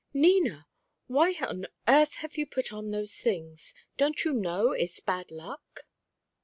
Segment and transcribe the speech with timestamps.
[0.15, 0.65] "Nina!
[1.05, 3.75] Why on earth have you put on those things?
[3.97, 5.81] Don't you know it's bad luck?"